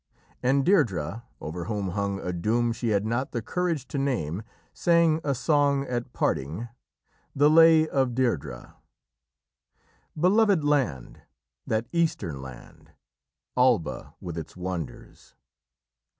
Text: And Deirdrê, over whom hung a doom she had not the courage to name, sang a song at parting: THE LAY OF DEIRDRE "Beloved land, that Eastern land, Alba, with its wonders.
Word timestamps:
And 0.41 0.65
Deirdrê, 0.65 1.21
over 1.39 1.65
whom 1.65 1.89
hung 1.89 2.19
a 2.21 2.33
doom 2.33 2.71
she 2.73 2.87
had 2.87 3.05
not 3.05 3.33
the 3.33 3.41
courage 3.43 3.87
to 3.89 3.99
name, 3.99 4.41
sang 4.73 5.21
a 5.23 5.35
song 5.35 5.83
at 5.85 6.11
parting: 6.11 6.69
THE 7.35 7.51
LAY 7.51 7.87
OF 7.87 8.15
DEIRDRE 8.15 8.73
"Beloved 10.19 10.63
land, 10.63 11.21
that 11.67 11.85
Eastern 11.91 12.41
land, 12.41 12.93
Alba, 13.55 14.15
with 14.19 14.39
its 14.39 14.57
wonders. 14.57 15.35